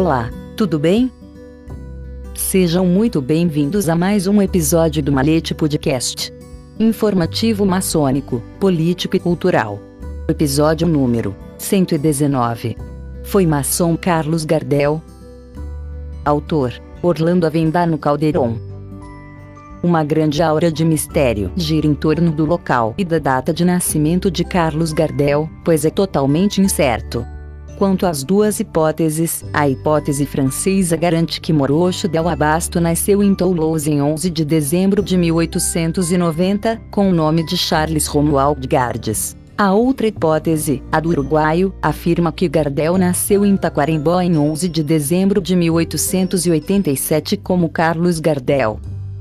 [0.00, 1.12] Olá, tudo bem?
[2.34, 6.32] Sejam muito bem-vindos a mais um episódio do Malete Podcast.
[6.78, 9.78] Informativo maçônico, político e cultural.
[10.26, 12.78] Episódio número 119.
[13.24, 15.02] Foi maçom Carlos Gardel.
[16.24, 16.72] Autor:
[17.02, 18.56] Orlando Avendano Calderon.
[19.82, 24.30] Uma grande aura de mistério gira em torno do local e da data de nascimento
[24.30, 27.22] de Carlos Gardel, pois é totalmente incerto.
[27.80, 33.90] Quanto às duas hipóteses, a hipótese francesa garante que Morocho del Abasto nasceu em Toulouse
[33.90, 39.34] em 11 de dezembro de 1890, com o nome de Charles Romuald Gardes.
[39.56, 44.82] A outra hipótese, a do uruguaio, afirma que Gardel nasceu em Taquarembó em 11 de
[44.82, 48.78] dezembro de 1887 como Carlos Gardel.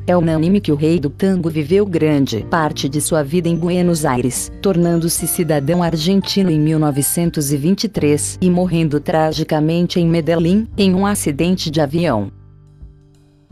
[0.09, 4.05] É unânime que o rei do tango viveu grande parte de sua vida em Buenos
[4.05, 11.80] Aires, tornando-se cidadão argentino em 1923 e morrendo tragicamente em Medellín, em um acidente de
[11.80, 12.31] avião.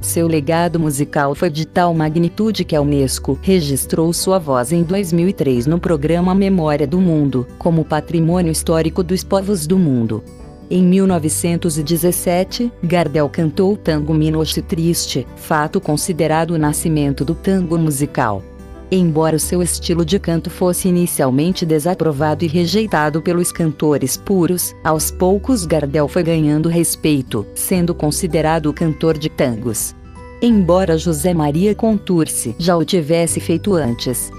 [0.02, 5.68] Seu legado musical foi de tal magnitude que a Unesco registrou sua voz em 2003
[5.68, 10.24] no programa Memória do Mundo, como Patrimônio Histórico dos Povos do Mundo.
[10.70, 18.44] Em 1917, Gardel cantou o tango Minoche Triste, fato considerado o nascimento do tango musical.
[18.92, 25.10] Embora o seu estilo de canto fosse inicialmente desaprovado e rejeitado pelos cantores puros, aos
[25.10, 29.96] poucos Gardel foi ganhando respeito, sendo considerado o cantor de tangos.
[30.42, 34.30] Embora José Maria Contursi já o tivesse feito antes,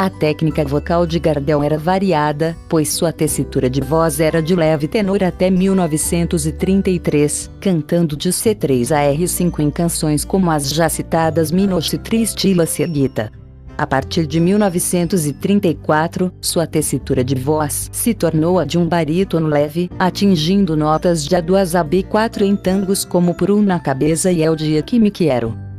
[0.00, 4.88] a técnica vocal de Gardel era variada, pois sua tessitura de voz era de leve
[4.88, 11.98] tenor até 1933, cantando de C3 a R5 em canções como as já citadas Minoche
[11.98, 13.30] Triste e La Seguita.
[13.76, 19.90] A partir de 1934, sua tessitura de voz se tornou a de um barítono leve,
[19.98, 24.50] atingindo notas de A2 a B4 em tangos como Por um na Cabeça e É
[24.50, 25.69] o Dia Que Me Quero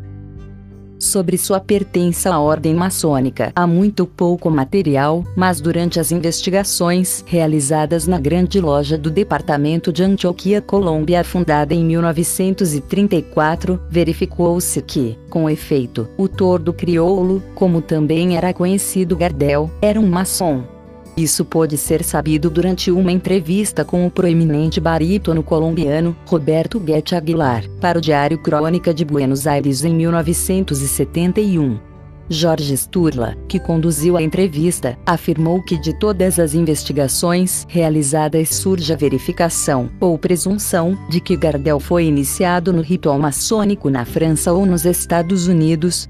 [1.02, 3.52] sobre sua pertença à ordem maçônica.
[3.56, 10.04] Há muito pouco material, mas durante as investigações realizadas na Grande Loja do Departamento de
[10.04, 18.54] Antioquia, Colômbia, fundada em 1934, verificou-se que, com efeito, o tordo crioulo, como também era
[18.54, 20.71] conhecido Gardel, era um maçom.
[21.16, 27.64] Isso pôde ser sabido durante uma entrevista com o proeminente barítono colombiano Roberto Guete Aguilar,
[27.80, 31.92] para o Diário Crônica de Buenos Aires em 1971.
[32.32, 38.96] Jorge Sturla, que conduziu a entrevista, afirmou que de todas as investigações realizadas surge a
[38.96, 44.86] verificação, ou presunção, de que Gardel foi iniciado no ritual maçônico na França ou nos
[44.86, 46.10] Estados Unidos,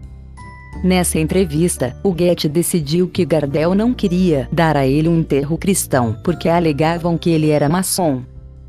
[0.84, 6.18] Nessa entrevista, o Goethe decidiu que Gardel não queria dar a ele um enterro cristão
[6.24, 8.24] porque alegavam que ele era maçom.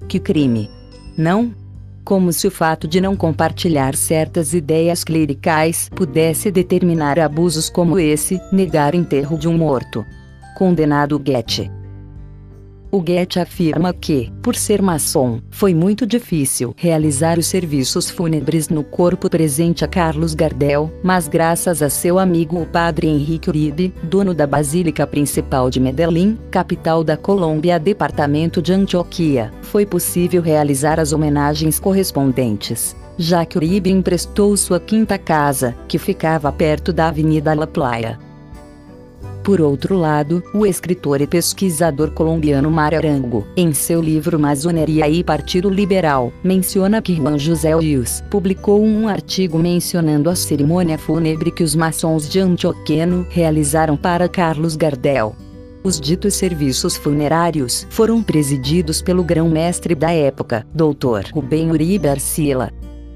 [0.06, 0.68] Que crime!
[1.16, 1.54] Não?
[2.04, 8.40] Como se o fato de não compartilhar certas ideias clericais pudesse determinar abusos como esse,
[8.52, 10.04] negar enterro de um morto.
[10.58, 11.70] Condenado Goethe.
[12.94, 18.84] O Goethe afirma que, por ser maçom, foi muito difícil realizar os serviços fúnebres no
[18.84, 24.34] corpo presente a Carlos Gardel, mas graças a seu amigo o padre Henrique Uribe, dono
[24.34, 31.14] da Basílica Principal de Medellín, capital da Colômbia, departamento de Antioquia, foi possível realizar as
[31.14, 37.66] homenagens correspondentes já que Uribe emprestou sua quinta casa, que ficava perto da Avenida La
[37.66, 38.19] Playa.
[39.42, 45.25] Por outro lado, o escritor e pesquisador colombiano Mário Arango, em seu livro Masoneria e
[45.25, 51.64] Partido Liberal, menciona que Juan José Rios publicou um artigo mencionando a cerimônia fúnebre que
[51.64, 55.34] os maçons de Antioqueno realizaram para Carlos Gardel.
[55.82, 61.33] Os ditos serviços funerários foram presididos pelo grão-mestre da época, Dr.
[61.34, 62.71] Rubem Uribe Arcila,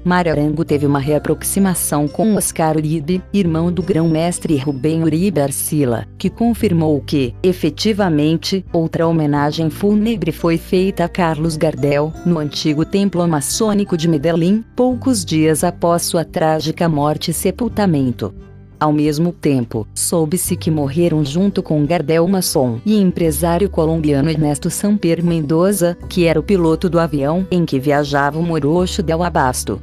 [0.07, 6.29] Mário Arango teve uma reaproximação com Oscar Uribe, irmão do grão-mestre Rubem Uribe Arcila, que
[6.29, 13.97] confirmou que, efetivamente, outra homenagem fúnebre foi feita a Carlos Gardel, no antigo templo maçônico
[13.97, 18.33] de Medellín, poucos dias após sua trágica morte e sepultamento.
[18.79, 25.21] Ao mesmo tempo, soube-se que morreram junto com Gardel maçom e empresário colombiano Ernesto Samper
[25.21, 29.81] Mendoza, que era o piloto do avião em que viajava o Morocho del Abasto.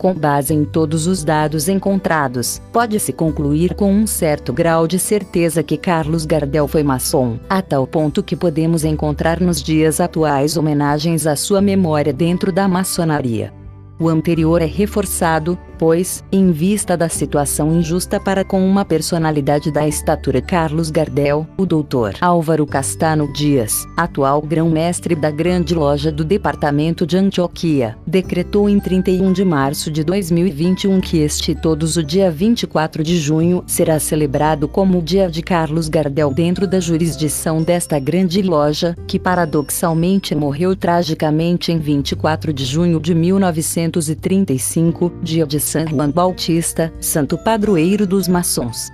[0.00, 5.62] Com base em todos os dados encontrados, pode-se concluir com um certo grau de certeza
[5.62, 11.26] que Carlos Gardel foi maçom, a tal ponto que podemos encontrar nos dias atuais homenagens
[11.26, 13.59] à sua memória dentro da maçonaria.
[14.00, 19.86] O anterior é reforçado, pois, em vista da situação injusta para com uma personalidade da
[19.86, 27.06] estatura Carlos Gardel, o doutor Álvaro Castano Dias, atual grão-mestre da grande loja do departamento
[27.06, 33.02] de Antioquia, decretou em 31 de março de 2021 que este todos o dia 24
[33.02, 38.40] de junho será celebrado como o dia de Carlos Gardel dentro da jurisdição desta grande
[38.40, 45.86] loja, que paradoxalmente morreu tragicamente em 24 de junho de 1900 1935, dia de San
[45.86, 48.90] Juan Bautista, santo padroeiro dos maçons.